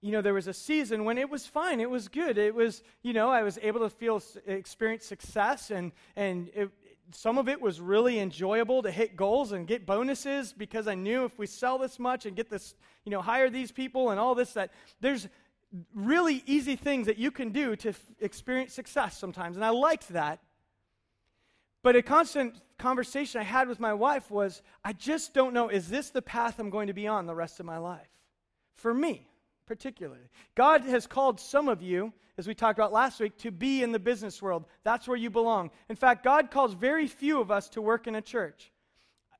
[0.00, 1.80] you know, there was a season when it was fine.
[1.80, 2.38] It was good.
[2.38, 6.70] It was, you know, I was able to feel, experience success, and, and it,
[7.10, 11.24] some of it was really enjoyable to hit goals and get bonuses because I knew
[11.24, 14.34] if we sell this much and get this, you know, hire these people and all
[14.34, 15.28] this, that there's
[15.94, 19.56] really easy things that you can do to f- experience success sometimes.
[19.56, 20.40] And I liked that.
[21.82, 25.88] But a constant conversation I had with my wife was I just don't know, is
[25.88, 28.08] this the path I'm going to be on the rest of my life?
[28.74, 29.27] For me,
[29.68, 30.28] particularly.
[30.56, 33.90] God has called some of you as we talked about last week, to be in
[33.90, 34.64] the business world.
[34.84, 35.70] That's where you belong.
[35.88, 38.70] In fact, God calls very few of us to work in a church.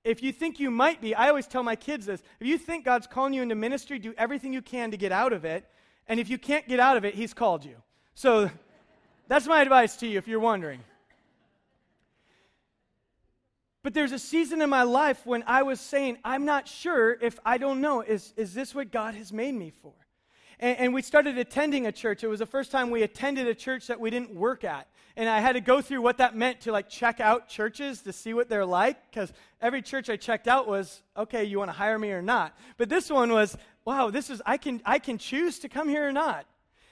[0.02, 2.84] If you think you might be, I always tell my kids this if you think
[2.84, 5.64] God's calling you into ministry, do everything you can to get out of it.
[6.08, 7.76] And if you can't get out of it, He's called you.
[8.14, 8.50] So
[9.28, 10.80] that's my advice to you if you're wondering.
[13.84, 17.38] But there's a season in my life when I was saying, I'm not sure if
[17.44, 19.94] I don't know, is, is this what God has made me for?
[20.60, 22.24] And, and, we started attending a church.
[22.24, 24.88] It was the first time we attended a church that we didn't work at.
[25.16, 28.12] And I had to go through what that meant to like check out churches to
[28.12, 28.96] see what they're like.
[29.10, 32.56] Because every church I checked out was, okay, you want to hire me or not.
[32.76, 36.06] But this one was, wow, this is, I can, I can choose to come here
[36.06, 36.46] or not.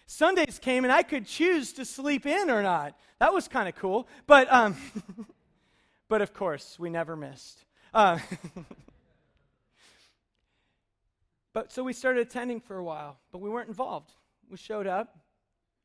[0.07, 2.97] Sundays came and I could choose to sleep in or not.
[3.19, 4.07] That was kind of cool.
[4.27, 4.77] But, um,
[6.09, 7.65] but of course, we never missed.
[7.93, 8.19] Uh,
[11.57, 14.13] But so we started attending for a while, but we weren't involved.
[14.51, 15.17] We showed up,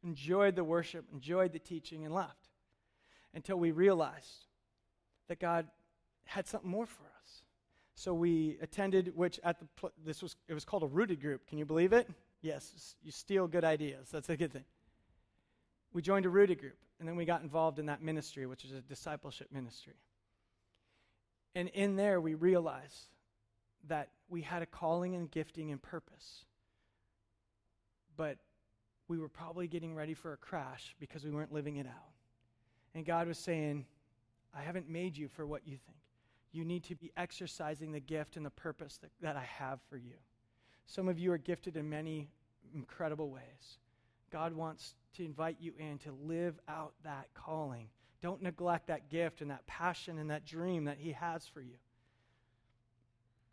[0.03, 2.49] enjoyed the worship, enjoyed the teaching, and left
[3.33, 4.47] until we realized
[5.29, 5.67] that God
[6.25, 7.43] had something more for us.
[7.95, 11.47] So we attended, which at the pl- this was it was called a rooted group.
[11.47, 12.09] Can you believe it?
[12.41, 14.09] Yes, you steal good ideas.
[14.11, 14.65] That's a good thing.
[15.93, 18.73] We joined a rooted group, and then we got involved in that ministry, which is
[18.73, 19.95] a discipleship ministry.
[21.55, 23.07] And in there, we realized
[23.87, 26.45] that we had a calling and gifting and purpose.
[28.17, 28.37] But
[29.07, 32.13] we were probably getting ready for a crash because we weren't living it out.
[32.93, 33.85] And God was saying,
[34.55, 35.97] I haven't made you for what you think.
[36.51, 39.97] You need to be exercising the gift and the purpose that, that I have for
[39.97, 40.15] you.
[40.85, 42.29] Some of you are gifted in many
[42.73, 43.79] incredible ways.
[44.31, 47.87] God wants to invite you in to live out that calling.
[48.21, 51.75] Don't neglect that gift and that passion and that dream that He has for you.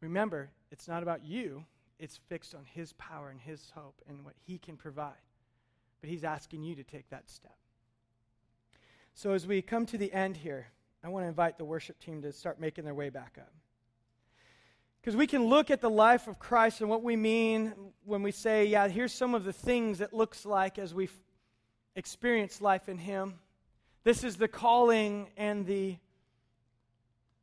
[0.00, 1.64] Remember, it's not about you,
[1.98, 5.12] it's fixed on His power and His hope and what He can provide.
[6.00, 7.56] But He's asking you to take that step.
[9.14, 10.68] So, as we come to the end here,
[11.02, 13.52] I want to invite the worship team to start making their way back up.
[15.00, 17.72] Because we can look at the life of Christ and what we mean
[18.04, 21.08] when we say, yeah, here's some of the things it looks like as we
[21.96, 23.34] experience life in Him.
[24.04, 25.96] This is the calling and the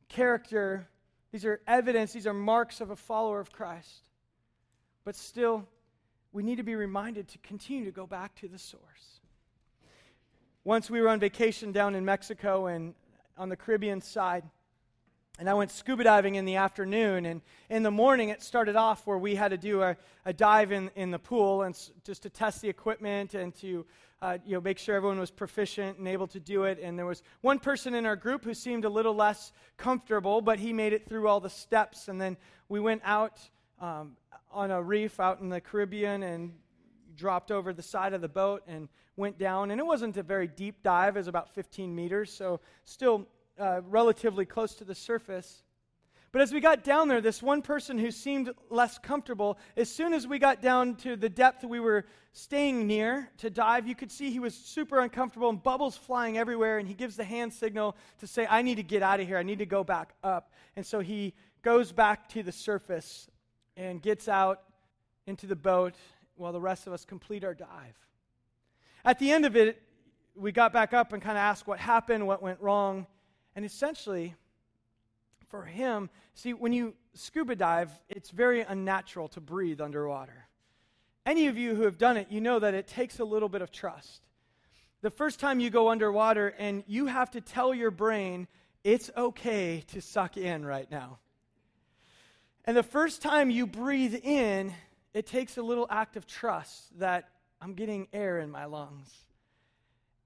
[0.08, 0.88] character.
[1.36, 4.08] These are evidence, these are marks of a follower of Christ.
[5.04, 5.68] But still,
[6.32, 9.20] we need to be reminded to continue to go back to the source.
[10.64, 12.94] Once we were on vacation down in Mexico and
[13.36, 14.44] on the Caribbean side.
[15.38, 17.26] And I went scuba diving in the afternoon.
[17.26, 20.72] And in the morning, it started off where we had to do a, a dive
[20.72, 23.84] in, in the pool and s- just to test the equipment and to
[24.22, 26.78] uh, you know, make sure everyone was proficient and able to do it.
[26.82, 30.58] And there was one person in our group who seemed a little less comfortable, but
[30.58, 32.08] he made it through all the steps.
[32.08, 33.38] And then we went out
[33.80, 34.16] um,
[34.50, 36.54] on a reef out in the Caribbean and
[37.14, 39.70] dropped over the side of the boat and went down.
[39.70, 43.26] And it wasn't a very deep dive, it was about 15 meters, so still
[43.58, 45.62] uh, relatively close to the surface.
[46.32, 50.12] But as we got down there, this one person who seemed less comfortable, as soon
[50.12, 54.12] as we got down to the depth we were staying near to dive, you could
[54.12, 56.78] see he was super uncomfortable and bubbles flying everywhere.
[56.78, 59.38] And he gives the hand signal to say, I need to get out of here.
[59.38, 60.52] I need to go back up.
[60.76, 61.32] And so he
[61.62, 63.28] goes back to the surface
[63.76, 64.60] and gets out
[65.26, 65.94] into the boat
[66.34, 67.96] while the rest of us complete our dive.
[69.04, 69.80] At the end of it,
[70.34, 73.06] we got back up and kind of asked what happened, what went wrong.
[73.56, 74.34] And essentially,
[75.48, 80.46] for him, see, when you scuba dive, it's very unnatural to breathe underwater.
[81.24, 83.62] Any of you who have done it, you know that it takes a little bit
[83.62, 84.22] of trust.
[85.00, 88.46] The first time you go underwater and you have to tell your brain,
[88.84, 91.18] it's okay to suck in right now.
[92.66, 94.72] And the first time you breathe in,
[95.14, 97.30] it takes a little act of trust that
[97.60, 99.12] I'm getting air in my lungs.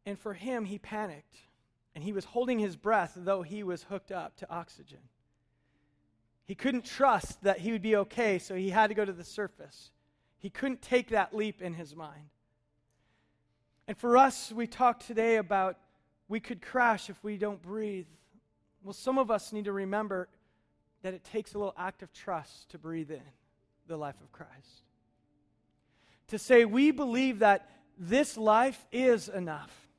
[0.04, 1.36] And for him, he panicked.
[1.94, 5.00] And he was holding his breath, though he was hooked up to oxygen.
[6.44, 9.24] He couldn't trust that he would be okay, so he had to go to the
[9.24, 9.90] surface.
[10.38, 12.30] He couldn't take that leap in his mind.
[13.86, 15.76] And for us, we talked today about
[16.28, 18.06] we could crash if we don't breathe.
[18.82, 20.28] Well, some of us need to remember
[21.02, 23.22] that it takes a little act of trust to breathe in
[23.88, 24.84] the life of Christ.
[26.28, 27.68] To say, we believe that
[27.98, 29.89] this life is enough.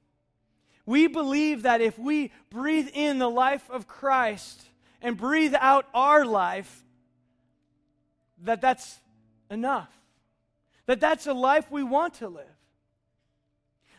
[0.85, 4.61] We believe that if we breathe in the life of Christ
[5.01, 6.83] and breathe out our life,
[8.43, 8.99] that that's
[9.49, 9.89] enough.
[10.87, 12.45] That that's a life we want to live.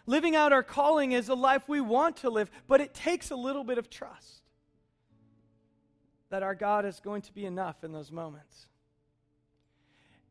[0.07, 3.37] Living out our calling is a life we want to live, but it takes a
[3.37, 4.43] little bit of trust
[6.31, 8.67] that our God is going to be enough in those moments.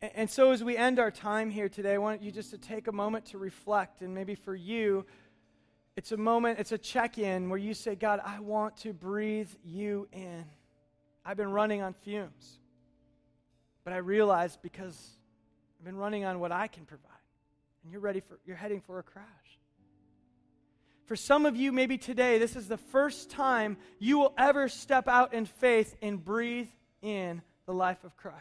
[0.01, 2.57] And, and so, as we end our time here today, I want you just to
[2.57, 5.05] take a moment to reflect, and maybe for you,
[5.95, 9.49] it's a moment, it's a check in where you say, God, I want to breathe
[9.63, 10.45] you in.
[11.25, 12.59] I've been running on fumes.
[13.83, 15.17] But I realize because
[15.79, 17.09] I've been running on what I can provide.
[17.83, 19.25] And you're ready for, you're heading for a crash.
[21.05, 25.07] For some of you, maybe today, this is the first time you will ever step
[25.07, 26.69] out in faith and breathe
[27.01, 28.37] in the life of Christ.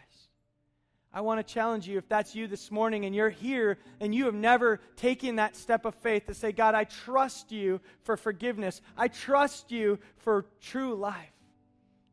[1.13, 4.27] I want to challenge you if that's you this morning and you're here and you
[4.27, 8.81] have never taken that step of faith to say, God, I trust you for forgiveness.
[8.97, 11.33] I trust you for true life.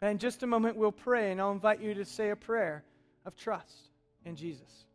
[0.02, 2.84] And in just a moment, we'll pray, and I'll invite you to say a prayer
[3.26, 3.90] of trust
[4.26, 4.86] in Jesus.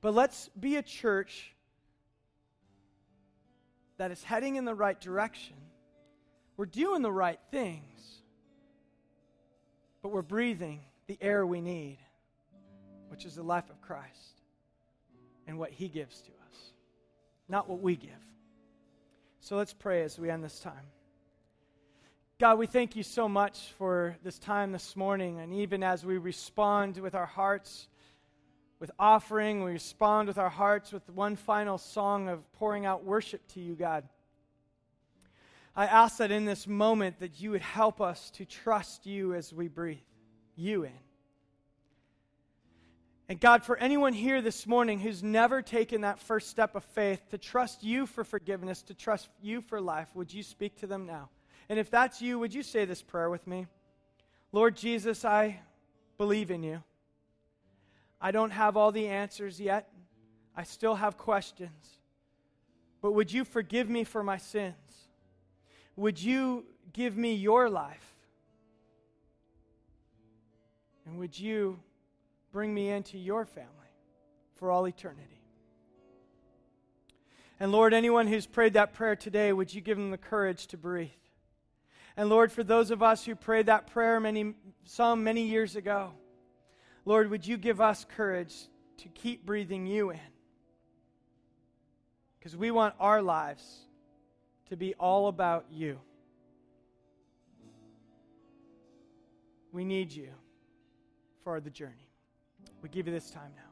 [0.00, 1.54] But let's be a church
[3.98, 5.56] that is heading in the right direction.
[6.56, 8.22] We're doing the right things,
[10.02, 11.98] but we're breathing the air we need,
[13.08, 14.42] which is the life of Christ
[15.46, 16.72] and what He gives to us,
[17.48, 18.10] not what we give.
[19.40, 20.86] So let's pray as we end this time.
[22.38, 26.18] God, we thank you so much for this time this morning, and even as we
[26.18, 27.88] respond with our hearts
[28.78, 29.62] with offering.
[29.64, 33.74] We respond with our hearts with one final song of pouring out worship to you,
[33.74, 34.04] God.
[35.74, 39.52] I ask that in this moment that you would help us to trust you as
[39.52, 39.98] we breathe
[40.56, 40.92] you in.
[43.28, 47.28] And God, for anyone here this morning who's never taken that first step of faith
[47.30, 51.06] to trust you for forgiveness, to trust you for life, would you speak to them
[51.06, 51.28] now?
[51.68, 53.66] And if that's you, would you say this prayer with me?
[54.52, 55.58] Lord Jesus, I
[56.18, 56.82] believe in you.
[58.20, 59.90] I don't have all the answers yet.
[60.56, 61.98] I still have questions.
[63.02, 64.74] But would you forgive me for my sins?
[65.96, 68.14] Would you give me your life?
[71.04, 71.80] And would you
[72.56, 73.68] bring me into your family
[74.54, 75.42] for all eternity?
[77.60, 80.78] And Lord, anyone who's prayed that prayer today, would you give them the courage to
[80.78, 81.10] breathe?
[82.16, 84.54] And Lord, for those of us who prayed that prayer many,
[84.84, 86.12] some many years ago,
[87.04, 88.54] Lord, would you give us courage
[89.02, 90.20] to keep breathing you in?
[92.38, 93.62] Because we want our lives
[94.70, 96.00] to be all about you.
[99.72, 100.30] We need you
[101.44, 102.05] for the journey.
[102.86, 103.65] We give you this time now.